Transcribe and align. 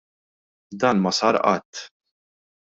Dan 0.79 0.97
ma 1.03 1.11
sar 1.19 1.35
qatt. 1.43 1.73